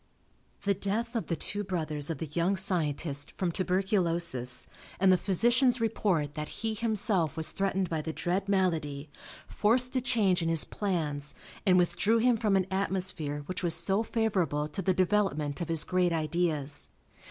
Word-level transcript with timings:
The 0.63 0.73
death 0.73 1.15
of 1.15 1.27
the 1.27 1.35
two 1.35 1.63
brothers 1.63 2.09
of 2.09 2.17
the 2.17 2.25
young 2.33 2.57
scientist 2.57 3.29
from 3.33 3.51
tuberculosis, 3.51 4.65
and 4.99 5.11
the 5.11 5.15
physician's 5.15 5.79
report 5.79 6.33
that 6.33 6.49
he 6.63 6.73
himself 6.73 7.37
was 7.37 7.51
threatened 7.51 7.87
by 7.87 8.01
the 8.01 8.11
dread 8.11 8.49
malady, 8.49 9.11
forced 9.47 9.95
a 9.95 10.01
change 10.01 10.41
in 10.41 10.49
his 10.49 10.63
plans 10.63 11.35
and 11.67 11.77
withdrew 11.77 12.17
him 12.17 12.35
from 12.35 12.55
an 12.55 12.65
atmosphere 12.71 13.43
which 13.45 13.61
was 13.61 13.75
so 13.75 14.01
favorable 14.01 14.67
to 14.69 14.81
the 14.81 14.95
development 14.95 15.61
of 15.61 15.69
his 15.69 15.83
great 15.83 16.11
ideas. 16.13 16.89